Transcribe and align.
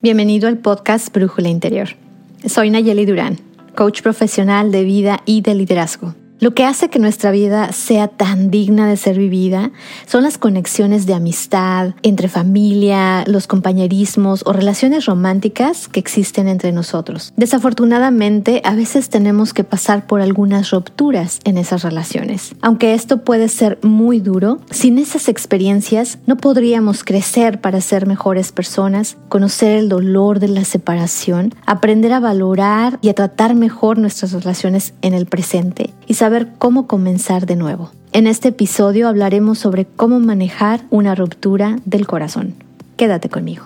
Bienvenido 0.00 0.48
al 0.48 0.58
podcast 0.58 1.12
Brújula 1.12 1.48
Interior. 1.48 1.88
Soy 2.46 2.70
Nayeli 2.70 3.04
Durán, 3.04 3.38
coach 3.74 4.00
profesional 4.00 4.72
de 4.72 4.84
vida 4.84 5.20
y 5.26 5.42
de 5.42 5.54
liderazgo. 5.54 6.14
Lo 6.40 6.54
que 6.54 6.64
hace 6.64 6.88
que 6.88 7.00
nuestra 7.00 7.32
vida 7.32 7.72
sea 7.72 8.06
tan 8.06 8.52
digna 8.52 8.88
de 8.88 8.96
ser 8.96 9.18
vivida 9.18 9.72
son 10.06 10.22
las 10.22 10.38
conexiones 10.38 11.04
de 11.04 11.14
amistad 11.14 11.94
entre 12.02 12.28
familia, 12.28 13.24
los 13.26 13.48
compañerismos 13.48 14.44
o 14.46 14.52
relaciones 14.52 15.06
románticas 15.06 15.88
que 15.88 15.98
existen 15.98 16.46
entre 16.46 16.70
nosotros. 16.70 17.32
Desafortunadamente, 17.36 18.62
a 18.64 18.76
veces 18.76 19.08
tenemos 19.08 19.52
que 19.52 19.64
pasar 19.64 20.06
por 20.06 20.20
algunas 20.20 20.70
rupturas 20.70 21.40
en 21.42 21.58
esas 21.58 21.82
relaciones. 21.82 22.54
Aunque 22.62 22.94
esto 22.94 23.24
puede 23.24 23.48
ser 23.48 23.80
muy 23.82 24.20
duro, 24.20 24.60
sin 24.70 24.98
esas 24.98 25.28
experiencias 25.28 26.18
no 26.26 26.36
podríamos 26.36 27.02
crecer 27.02 27.60
para 27.60 27.80
ser 27.80 28.06
mejores 28.06 28.52
personas, 28.52 29.16
conocer 29.28 29.76
el 29.76 29.88
dolor 29.88 30.38
de 30.38 30.48
la 30.48 30.64
separación, 30.64 31.52
aprender 31.66 32.12
a 32.12 32.20
valorar 32.20 33.00
y 33.02 33.08
a 33.08 33.14
tratar 33.14 33.56
mejor 33.56 33.98
nuestras 33.98 34.30
relaciones 34.30 34.94
en 35.02 35.14
el 35.14 35.26
presente 35.26 35.94
y 36.06 36.14
saber 36.14 36.27
cómo 36.58 36.86
comenzar 36.86 37.46
de 37.46 37.56
nuevo. 37.56 37.90
En 38.12 38.26
este 38.26 38.48
episodio 38.48 39.08
hablaremos 39.08 39.58
sobre 39.58 39.84
cómo 39.84 40.20
manejar 40.20 40.80
una 40.90 41.14
ruptura 41.14 41.78
del 41.84 42.06
corazón. 42.06 42.54
Quédate 42.96 43.28
conmigo. 43.28 43.64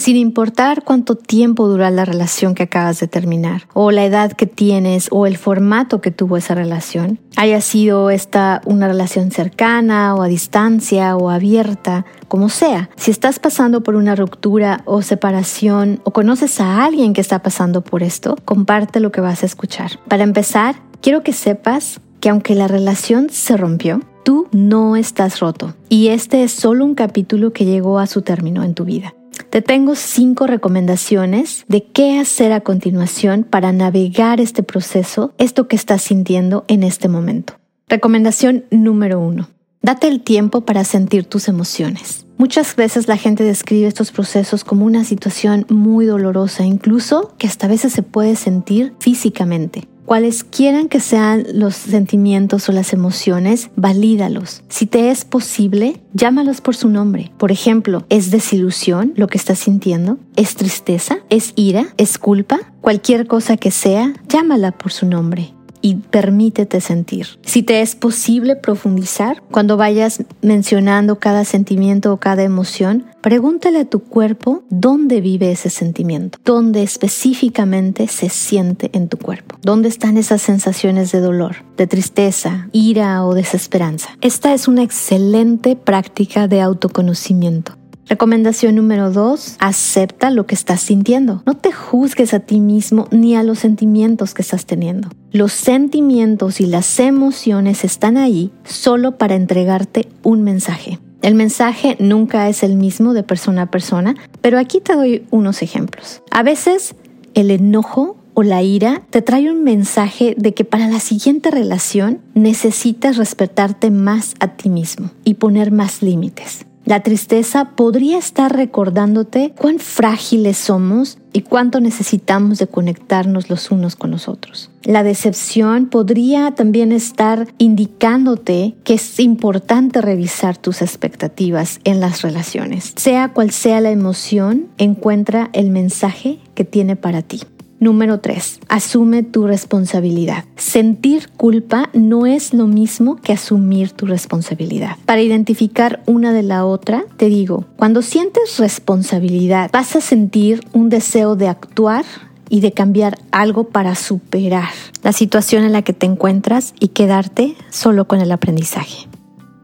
Sin 0.00 0.16
importar 0.16 0.82
cuánto 0.82 1.14
tiempo 1.14 1.68
dura 1.68 1.90
la 1.90 2.06
relación 2.06 2.54
que 2.54 2.62
acabas 2.62 2.98
de 3.00 3.06
terminar, 3.06 3.68
o 3.74 3.90
la 3.90 4.04
edad 4.04 4.32
que 4.32 4.46
tienes, 4.46 5.08
o 5.10 5.26
el 5.26 5.36
formato 5.36 6.00
que 6.00 6.10
tuvo 6.10 6.38
esa 6.38 6.54
relación, 6.54 7.20
haya 7.36 7.60
sido 7.60 8.08
esta 8.08 8.62
una 8.64 8.88
relación 8.88 9.30
cercana 9.30 10.14
o 10.14 10.22
a 10.22 10.26
distancia 10.26 11.16
o 11.16 11.28
abierta, 11.28 12.06
como 12.28 12.48
sea. 12.48 12.88
Si 12.96 13.10
estás 13.10 13.38
pasando 13.38 13.82
por 13.82 13.94
una 13.94 14.16
ruptura 14.16 14.80
o 14.86 15.02
separación 15.02 16.00
o 16.04 16.12
conoces 16.12 16.60
a 16.60 16.82
alguien 16.82 17.12
que 17.12 17.20
está 17.20 17.42
pasando 17.42 17.82
por 17.82 18.02
esto, 18.02 18.36
comparte 18.46 19.00
lo 19.00 19.12
que 19.12 19.20
vas 19.20 19.42
a 19.42 19.46
escuchar. 19.46 20.00
Para 20.08 20.22
empezar, 20.22 20.76
quiero 21.02 21.22
que 21.22 21.34
sepas 21.34 22.00
que 22.20 22.30
aunque 22.30 22.54
la 22.54 22.68
relación 22.68 23.28
se 23.30 23.56
rompió, 23.56 24.00
tú 24.24 24.48
no 24.52 24.96
estás 24.96 25.40
roto 25.40 25.74
y 25.88 26.08
este 26.08 26.42
es 26.42 26.52
solo 26.52 26.84
un 26.84 26.94
capítulo 26.94 27.52
que 27.52 27.64
llegó 27.66 27.98
a 27.98 28.06
su 28.06 28.22
término 28.22 28.62
en 28.64 28.74
tu 28.74 28.84
vida. 28.84 29.14
Te 29.50 29.62
tengo 29.62 29.96
cinco 29.96 30.46
recomendaciones 30.46 31.64
de 31.66 31.82
qué 31.82 32.20
hacer 32.20 32.52
a 32.52 32.60
continuación 32.60 33.42
para 33.42 33.72
navegar 33.72 34.40
este 34.40 34.62
proceso, 34.62 35.34
esto 35.38 35.66
que 35.66 35.74
estás 35.74 36.02
sintiendo 36.02 36.64
en 36.68 36.84
este 36.84 37.08
momento. 37.08 37.54
Recomendación 37.88 38.64
número 38.70 39.18
uno. 39.18 39.48
Date 39.82 40.06
el 40.06 40.20
tiempo 40.20 40.60
para 40.60 40.84
sentir 40.84 41.24
tus 41.24 41.48
emociones. 41.48 42.26
Muchas 42.38 42.76
veces 42.76 43.08
la 43.08 43.16
gente 43.16 43.42
describe 43.42 43.88
estos 43.88 44.12
procesos 44.12 44.62
como 44.62 44.86
una 44.86 45.02
situación 45.02 45.66
muy 45.68 46.06
dolorosa, 46.06 46.64
incluso 46.64 47.34
que 47.36 47.48
hasta 47.48 47.66
veces 47.66 47.92
se 47.92 48.04
puede 48.04 48.36
sentir 48.36 48.94
físicamente. 49.00 49.88
Cuales 50.04 50.44
quieran 50.44 50.88
que 50.88 51.00
sean 51.00 51.44
los 51.52 51.76
sentimientos 51.76 52.68
o 52.68 52.72
las 52.72 52.92
emociones, 52.92 53.70
valídalos. 53.76 54.62
Si 54.68 54.86
te 54.86 55.10
es 55.10 55.24
posible, 55.24 56.00
llámalos 56.12 56.60
por 56.60 56.74
su 56.74 56.88
nombre. 56.88 57.32
Por 57.38 57.52
ejemplo, 57.52 58.04
¿es 58.08 58.30
desilusión 58.30 59.12
lo 59.16 59.28
que 59.28 59.38
estás 59.38 59.60
sintiendo? 59.60 60.18
¿Es 60.36 60.56
tristeza? 60.56 61.18
¿Es 61.28 61.52
ira? 61.56 61.86
¿Es 61.96 62.18
culpa? 62.18 62.58
Cualquier 62.80 63.26
cosa 63.26 63.56
que 63.56 63.70
sea, 63.70 64.14
llámala 64.28 64.72
por 64.72 64.92
su 64.92 65.06
nombre 65.06 65.54
y 65.82 65.96
permítete 65.96 66.80
sentir. 66.80 67.26
Si 67.42 67.62
te 67.62 67.80
es 67.80 67.94
posible 67.94 68.56
profundizar, 68.56 69.42
cuando 69.50 69.76
vayas 69.76 70.22
mencionando 70.42 71.18
cada 71.18 71.44
sentimiento 71.44 72.12
o 72.12 72.16
cada 72.18 72.42
emoción, 72.42 73.06
pregúntale 73.20 73.80
a 73.80 73.84
tu 73.84 74.00
cuerpo 74.00 74.62
dónde 74.70 75.20
vive 75.20 75.52
ese 75.52 75.70
sentimiento, 75.70 76.38
dónde 76.44 76.82
específicamente 76.82 78.06
se 78.08 78.28
siente 78.28 78.90
en 78.92 79.08
tu 79.08 79.18
cuerpo, 79.18 79.56
dónde 79.62 79.88
están 79.88 80.16
esas 80.16 80.42
sensaciones 80.42 81.12
de 81.12 81.20
dolor, 81.20 81.56
de 81.76 81.86
tristeza, 81.86 82.68
ira 82.72 83.24
o 83.24 83.34
desesperanza. 83.34 84.10
Esta 84.20 84.54
es 84.54 84.68
una 84.68 84.82
excelente 84.82 85.76
práctica 85.76 86.48
de 86.48 86.60
autoconocimiento. 86.60 87.79
Recomendación 88.10 88.74
número 88.74 89.12
dos, 89.12 89.54
acepta 89.60 90.30
lo 90.30 90.44
que 90.44 90.56
estás 90.56 90.80
sintiendo. 90.80 91.44
No 91.46 91.56
te 91.56 91.70
juzgues 91.70 92.34
a 92.34 92.40
ti 92.40 92.58
mismo 92.58 93.06
ni 93.12 93.36
a 93.36 93.44
los 93.44 93.60
sentimientos 93.60 94.34
que 94.34 94.42
estás 94.42 94.66
teniendo. 94.66 95.10
Los 95.30 95.52
sentimientos 95.52 96.60
y 96.60 96.66
las 96.66 96.98
emociones 96.98 97.84
están 97.84 98.16
ahí 98.16 98.50
solo 98.64 99.16
para 99.16 99.36
entregarte 99.36 100.08
un 100.24 100.42
mensaje. 100.42 100.98
El 101.22 101.36
mensaje 101.36 101.96
nunca 102.00 102.48
es 102.48 102.64
el 102.64 102.74
mismo 102.74 103.14
de 103.14 103.22
persona 103.22 103.62
a 103.62 103.70
persona, 103.70 104.16
pero 104.40 104.58
aquí 104.58 104.80
te 104.80 104.96
doy 104.96 105.24
unos 105.30 105.62
ejemplos. 105.62 106.20
A 106.32 106.42
veces 106.42 106.96
el 107.34 107.52
enojo 107.52 108.16
o 108.34 108.42
la 108.42 108.64
ira 108.64 109.02
te 109.10 109.22
trae 109.22 109.48
un 109.52 109.62
mensaje 109.62 110.34
de 110.36 110.52
que 110.52 110.64
para 110.64 110.88
la 110.88 110.98
siguiente 110.98 111.52
relación 111.52 112.18
necesitas 112.34 113.18
respetarte 113.18 113.92
más 113.92 114.34
a 114.40 114.48
ti 114.48 114.68
mismo 114.68 115.12
y 115.22 115.34
poner 115.34 115.70
más 115.70 116.02
límites. 116.02 116.66
La 116.84 117.02
tristeza 117.02 117.72
podría 117.76 118.18
estar 118.18 118.56
recordándote 118.56 119.52
cuán 119.56 119.78
frágiles 119.78 120.56
somos 120.56 121.18
y 121.32 121.42
cuánto 121.42 121.80
necesitamos 121.80 122.58
de 122.58 122.66
conectarnos 122.66 123.50
los 123.50 123.70
unos 123.70 123.96
con 123.96 124.10
los 124.10 124.28
otros. 124.28 124.70
La 124.82 125.02
decepción 125.02 125.86
podría 125.86 126.52
también 126.52 126.90
estar 126.90 127.48
indicándote 127.58 128.74
que 128.82 128.94
es 128.94 129.20
importante 129.20 130.00
revisar 130.00 130.56
tus 130.56 130.80
expectativas 130.82 131.80
en 131.84 132.00
las 132.00 132.22
relaciones. 132.22 132.94
Sea 132.96 133.32
cual 133.32 133.50
sea 133.50 133.80
la 133.80 133.90
emoción, 133.90 134.68
encuentra 134.78 135.50
el 135.52 135.70
mensaje 135.70 136.38
que 136.54 136.64
tiene 136.64 136.96
para 136.96 137.22
ti. 137.22 137.42
Número 137.80 138.20
3. 138.20 138.60
Asume 138.68 139.22
tu 139.22 139.46
responsabilidad. 139.46 140.44
Sentir 140.56 141.30
culpa 141.30 141.88
no 141.94 142.26
es 142.26 142.52
lo 142.52 142.66
mismo 142.66 143.16
que 143.16 143.32
asumir 143.32 143.90
tu 143.92 144.04
responsabilidad. 144.04 144.96
Para 145.06 145.22
identificar 145.22 146.02
una 146.04 146.34
de 146.34 146.42
la 146.42 146.66
otra, 146.66 147.04
te 147.16 147.30
digo, 147.30 147.64
cuando 147.76 148.02
sientes 148.02 148.58
responsabilidad, 148.58 149.70
vas 149.72 149.96
a 149.96 150.02
sentir 150.02 150.60
un 150.74 150.90
deseo 150.90 151.36
de 151.36 151.48
actuar 151.48 152.04
y 152.50 152.60
de 152.60 152.72
cambiar 152.72 153.18
algo 153.30 153.68
para 153.68 153.94
superar 153.94 154.68
la 155.02 155.14
situación 155.14 155.64
en 155.64 155.72
la 155.72 155.80
que 155.80 155.94
te 155.94 156.04
encuentras 156.04 156.74
y 156.80 156.88
quedarte 156.88 157.56
solo 157.70 158.06
con 158.06 158.20
el 158.20 158.30
aprendizaje. 158.30 159.09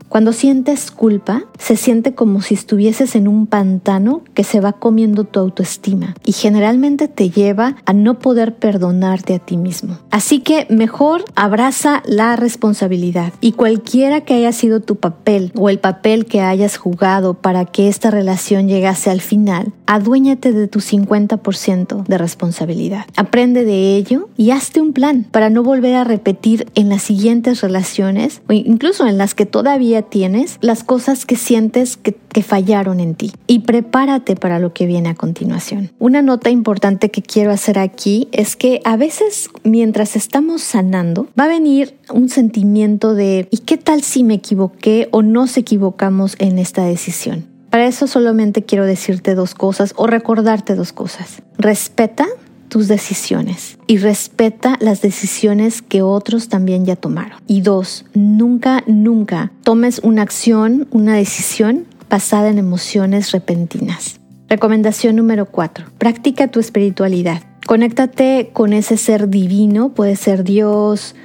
Cuando 0.09 0.33
sientes 0.33 0.91
culpa, 0.91 1.45
se 1.59 1.77
siente 1.77 2.15
como 2.15 2.41
si 2.41 2.55
estuvieses 2.55 3.17
en 3.17 3.29
un 3.29 3.47
pantano 3.47 4.23
que 4.35 4.45
se 4.45 4.61
va 4.61 4.73
comiendo 4.73 5.25
tu 5.25 5.41
autoestima 5.41 6.15
y 6.25 6.33
generalmente 6.33 7.09
te 7.09 7.31
lleva 7.31 7.77
a 7.85 7.93
no 7.93 8.19
poder 8.19 8.55
perdonarte 8.55 9.35
a 9.35 9.39
ti 9.39 9.57
mismo. 9.57 9.99
Así 10.11 10.41
que 10.41 10.67
mejor 10.71 11.25
abraza 11.35 12.03
la 12.07 12.37
responsabilidad 12.37 13.33
y 13.41 13.53
cualquiera 13.53 14.23
que 14.23 14.35
haya 14.35 14.53
sido 14.53 14.81
tu 14.81 14.97
papel 14.97 15.53
o 15.57 15.69
el 15.69 15.79
papel 15.79 16.27
que 16.27 16.41
hayas 16.41 16.77
jugado 16.77 17.35
para 17.35 17.65
que 17.65 17.89
esta 17.89 18.11
relación 18.11 18.69
llegase 18.69 19.11
al 19.11 19.21
final, 19.21 19.73
aduéñate 19.87 20.53
de 20.53 20.69
tu 20.69 20.81
50% 20.81 22.05
de 22.05 22.19
responsabilidad. 22.19 23.07
Aprende 23.17 23.65
de 23.65 23.97
ello 23.97 24.29
y 24.37 24.51
hazte 24.51 24.81
un 24.81 24.93
plan 24.93 25.27
para 25.31 25.51
no 25.51 25.63
volver 25.63 25.97
a 25.97 26.05
repetir 26.05 26.67
en 26.75 26.89
las 26.89 27.03
siguientes 27.03 27.61
relaciones 27.61 28.41
o 28.49 28.53
incluso 28.53 29.07
en 29.07 29.19
las 29.19 29.35
que 29.35 29.47
todavía 29.47 29.96
tienes, 30.03 30.59
las 30.61 30.85
cosas 30.85 31.27
que 31.27 31.37
sientes 31.37 31.97
que, 31.97 32.13
que 32.15 32.43
fallaron 32.43 33.01
en 33.01 33.15
ti 33.15 33.33
y 33.47 33.61
prepárate 33.61 34.37
para 34.37 34.59
lo 34.59 34.73
que 34.73 34.87
viene 34.87 35.11
a 35.11 35.15
continuación. 35.15 35.91
Una 35.99 36.23
nota 36.23 36.51
importante 36.51 37.11
que 37.11 37.23
quiero 37.23 37.51
hacer 37.51 37.79
aquí 37.79 38.29
es 38.33 38.57
que 38.57 38.81
a 38.85 38.97
veces 38.97 39.51
mientras 39.65 40.17
estamos 40.17 40.63
sanando 40.63 41.29
va 41.39 41.45
a 41.45 41.49
venir 41.49 41.97
un 42.13 42.29
sentimiento 42.29 43.15
de 43.15 43.49
¿y 43.51 43.59
qué 43.59 43.77
tal 43.77 44.03
si 44.03 44.25
me 44.25 44.35
equivoqué 44.35 45.09
o 45.11 45.23
nos 45.23 45.57
equivocamos 45.57 46.37
en 46.39 46.59
esta 46.59 46.85
decisión? 46.85 47.47
Para 47.71 47.87
eso 47.87 48.07
solamente 48.07 48.63
quiero 48.63 48.87
decirte 48.87 49.35
dos 49.35 49.55
cosas 49.55 49.93
o 49.97 50.07
recordarte 50.07 50.75
dos 50.75 50.93
cosas. 50.93 51.43
Respeta 51.59 52.27
tus 52.69 52.89
decisiones 52.89 53.79
y 53.87 53.99
respeta 53.99 54.77
las 54.81 55.03
decisiones 55.03 55.83
que 55.83 56.03
otros 56.03 56.49
también 56.49 56.85
ya 56.85 56.97
tomaron. 56.97 57.39
Y 57.47 57.61
dos, 57.61 58.05
nunca, 58.15 58.83
nunca 58.87 59.53
tomes 59.63 60.01
una 60.03 60.23
acción, 60.23 60.89
una 60.91 61.15
decisión 61.15 61.87
basada 62.09 62.49
en 62.49 62.59
emociones 62.59 63.33
repentinas. 63.33 64.21
Recomendación 64.49 65.17
número 65.17 65.47
cuatro. 65.47 65.87
Practica 65.99 66.49
tu 66.49 66.61
espiritualidad. 66.61 67.43
Conéctate 67.67 68.51
con 68.53 68.73
ese 68.73 68.97
ser 68.97 69.29
divino, 69.29 69.89
puede 69.89 70.15
ser 70.15 70.45
Dios, 70.45 71.17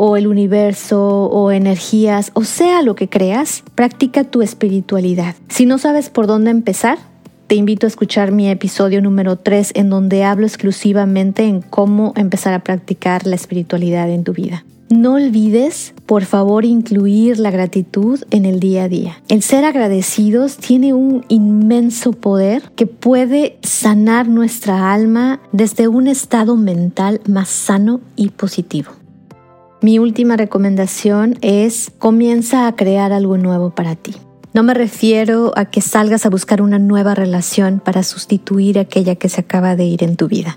o 0.00 0.16
el 0.16 0.28
universo 0.28 1.24
o 1.24 1.50
energías 1.50 2.30
o 2.34 2.44
sea 2.44 2.82
lo 2.82 2.94
que 2.94 3.08
creas, 3.08 3.64
practica 3.74 4.22
tu 4.22 4.42
espiritualidad. 4.42 5.34
Si 5.48 5.66
no 5.66 5.76
sabes 5.78 6.08
por 6.08 6.28
dónde 6.28 6.52
empezar, 6.52 6.98
te 7.48 7.54
invito 7.54 7.86
a 7.86 7.88
escuchar 7.88 8.30
mi 8.30 8.50
episodio 8.50 9.00
número 9.00 9.36
3 9.36 9.72
en 9.74 9.88
donde 9.88 10.22
hablo 10.22 10.46
exclusivamente 10.46 11.44
en 11.44 11.62
cómo 11.62 12.12
empezar 12.14 12.52
a 12.52 12.58
practicar 12.58 13.26
la 13.26 13.36
espiritualidad 13.36 14.10
en 14.10 14.22
tu 14.22 14.34
vida. 14.34 14.66
No 14.90 15.14
olvides, 15.14 15.94
por 16.04 16.24
favor, 16.24 16.66
incluir 16.66 17.38
la 17.38 17.50
gratitud 17.50 18.20
en 18.30 18.44
el 18.44 18.60
día 18.60 18.84
a 18.84 18.88
día. 18.88 19.22
El 19.28 19.42
ser 19.42 19.64
agradecidos 19.64 20.58
tiene 20.58 20.92
un 20.92 21.24
inmenso 21.28 22.12
poder 22.12 22.62
que 22.76 22.86
puede 22.86 23.58
sanar 23.62 24.28
nuestra 24.28 24.92
alma 24.92 25.40
desde 25.50 25.88
un 25.88 26.06
estado 26.06 26.56
mental 26.56 27.22
más 27.26 27.48
sano 27.48 28.00
y 28.14 28.28
positivo. 28.28 28.92
Mi 29.80 29.98
última 29.98 30.36
recomendación 30.36 31.38
es 31.40 31.90
comienza 31.98 32.66
a 32.66 32.76
crear 32.76 33.12
algo 33.12 33.38
nuevo 33.38 33.70
para 33.70 33.94
ti. 33.94 34.14
No 34.58 34.64
me 34.64 34.74
refiero 34.74 35.52
a 35.54 35.66
que 35.66 35.80
salgas 35.80 36.26
a 36.26 36.30
buscar 36.30 36.62
una 36.62 36.80
nueva 36.80 37.14
relación 37.14 37.78
para 37.78 38.02
sustituir 38.02 38.80
aquella 38.80 39.14
que 39.14 39.28
se 39.28 39.42
acaba 39.42 39.76
de 39.76 39.84
ir 39.84 40.02
en 40.02 40.16
tu 40.16 40.26
vida. 40.26 40.56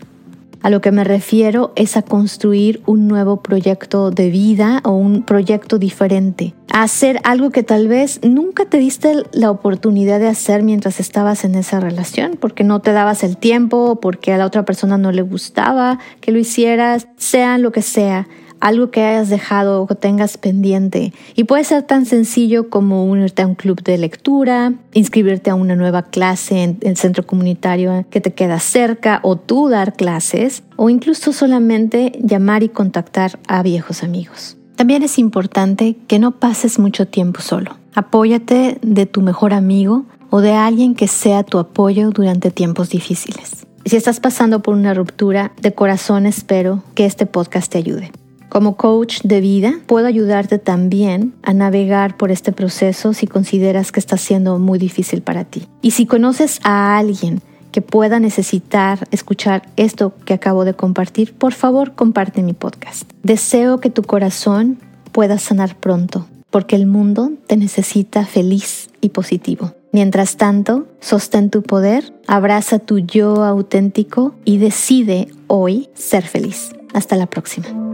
A 0.64 0.72
lo 0.72 0.82
que 0.82 0.92
me 0.92 1.04
refiero 1.04 1.72
es 1.76 1.96
a 1.96 2.02
construir 2.02 2.82
un 2.88 3.08
nuevo 3.08 3.44
proyecto 3.44 4.10
de 4.10 4.32
vida 4.32 4.82
o 4.86 4.94
un 4.94 5.22
proyecto 5.22 5.78
diferente. 5.78 6.56
A 6.74 6.82
hacer 6.82 7.20
algo 7.26 7.52
que 7.52 7.62
tal 7.62 7.88
vez 7.88 8.20
nunca 8.24 8.66
te 8.66 8.80
diste 8.80 9.18
la 9.34 9.52
oportunidad 9.52 10.20
de 10.20 10.30
hacer 10.30 10.64
mientras 10.64 11.00
estabas 11.00 11.46
en 11.46 11.54
esa 11.54 11.80
relación, 11.80 12.40
porque 12.42 12.64
no 12.64 12.80
te 12.80 12.94
dabas 12.94 13.24
el 13.24 13.38
tiempo, 13.38 14.00
porque 14.02 14.34
a 14.34 14.40
la 14.40 14.48
otra 14.48 14.66
persona 14.66 14.98
no 14.98 15.12
le 15.12 15.22
gustaba 15.22 16.00
que 16.22 16.32
lo 16.32 16.40
hicieras, 16.40 17.08
sea 17.18 17.60
lo 17.60 17.72
que 17.72 17.84
sea 17.84 18.28
algo 18.62 18.92
que 18.92 19.04
hayas 19.04 19.30
dejado 19.30 19.84
o 19.84 19.96
tengas 19.96 20.38
pendiente. 20.38 21.14
Y 21.36 21.44
puede 21.44 21.64
ser 21.64 21.84
tan 21.84 22.06
sencillo 22.06 22.70
como 22.70 23.06
unirte 23.06 23.42
a 23.42 23.48
un 23.48 23.56
club 23.56 23.84
de 23.84 23.98
lectura, 23.98 24.74
inscribirte 24.94 25.50
a 25.50 25.56
una 25.56 25.76
nueva 25.76 26.04
clase 26.04 26.64
en 26.64 26.78
el 26.82 26.96
centro 26.96 27.26
comunitario 27.26 28.06
que 28.10 28.22
te 28.22 28.34
queda 28.34 28.60
cerca 28.60 29.20
o 29.24 29.36
tú 29.36 29.68
dar 29.68 29.94
clases 29.94 30.64
o 30.78 30.90
incluso 30.90 31.34
solamente 31.34 32.14
llamar 32.22 32.64
y 32.64 32.70
contactar 32.70 33.40
a 33.48 33.62
viejos 33.64 34.04
amigos. 34.04 34.58
También 34.76 35.04
es 35.04 35.20
importante 35.20 35.98
que 36.08 36.20
no 36.20 36.40
pases 36.40 36.80
mucho 36.80 37.08
tiempo 37.08 37.42
solo. 37.42 37.78
Apóyate 37.94 38.78
de 38.82 39.06
tu 39.06 39.22
mejor 39.22 39.54
amigo 39.54 40.06
o 40.30 40.42
de 40.42 40.54
alguien 40.54 40.96
que 40.96 41.08
sea 41.08 41.44
tu 41.44 41.60
apoyo 41.60 42.10
durante 42.10 42.52
tiempos 42.52 42.90
difíciles. 42.90 43.68
Si 43.86 43.96
estás 43.96 44.20
pasando 44.20 44.62
por 44.62 44.76
una 44.76 44.94
ruptura, 44.94 45.52
de 45.62 45.74
corazón 45.74 46.26
espero 46.26 46.84
que 46.96 47.06
este 47.06 47.26
podcast 47.26 47.72
te 47.72 47.80
ayude. 47.80 48.12
Como 48.52 48.76
coach 48.76 49.22
de 49.24 49.40
vida, 49.40 49.80
puedo 49.86 50.08
ayudarte 50.08 50.60
también 50.60 51.34
a 51.42 51.54
navegar 51.54 52.18
por 52.18 52.32
este 52.32 52.52
proceso 52.52 53.14
si 53.14 53.26
consideras 53.26 53.94
que 53.94 54.02
está 54.02 54.18
siendo 54.18 54.60
muy 54.60 54.78
difícil 54.78 55.22
para 55.22 55.46
ti. 55.46 55.70
Y 55.82 55.92
si 55.92 56.06
conoces 56.06 56.60
a 56.64 56.98
alguien 56.98 57.42
que 57.72 57.82
pueda 57.82 58.20
necesitar 58.20 59.08
escuchar 59.12 59.70
esto 59.78 60.14
que 60.26 60.34
acabo 60.34 60.66
de 60.66 60.74
compartir, 60.74 61.34
por 61.34 61.54
favor 61.54 61.96
comparte 61.96 62.44
mi 62.44 62.52
podcast. 62.52 63.10
Deseo 63.24 63.80
que 63.80 63.90
tu 63.90 64.04
corazón 64.04 64.80
pueda 65.14 65.38
sanar 65.38 65.78
pronto, 65.78 66.28
porque 66.50 66.76
el 66.76 66.88
mundo 66.88 67.32
te 67.48 67.56
necesita 67.56 68.26
feliz 68.26 68.90
y 69.00 69.10
positivo. 69.12 69.76
Mientras 69.94 70.36
tanto, 70.36 70.88
sostén 71.00 71.52
tu 71.52 71.64
poder, 71.64 72.14
abraza 72.28 72.80
tu 72.80 73.00
yo 73.00 73.46
auténtico 73.46 74.36
y 74.44 74.58
decide 74.58 75.30
hoy 75.48 75.88
ser 75.94 76.24
feliz. 76.24 76.74
Hasta 76.94 77.16
la 77.16 77.28
próxima. 77.28 77.91